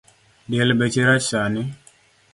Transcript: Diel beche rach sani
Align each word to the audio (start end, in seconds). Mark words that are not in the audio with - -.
Diel 0.49 0.69
beche 0.79 1.01
rach 1.07 1.25
sani 1.29 1.63